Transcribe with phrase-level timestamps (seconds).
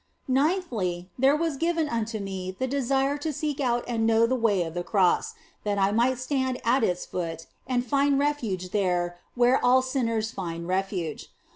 [0.27, 4.63] Ninthly, there was given unto me the desire to seek out and know the way
[4.63, 9.63] of the Cross, that I might stand at its foot and find refuge there where
[9.63, 11.29] all sinners find refuge.